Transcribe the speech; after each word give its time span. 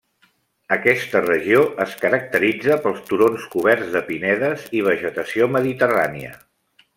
Aquesta 0.75 1.19
regió 1.25 1.59
es 1.85 1.93
caracteritza 2.05 2.77
pels 2.87 3.03
turons 3.11 3.45
coberts 3.57 3.93
de 3.97 4.03
pinedes 4.11 4.65
i 4.81 4.85
vegetació 4.89 5.51
mediterrània. 5.59 6.35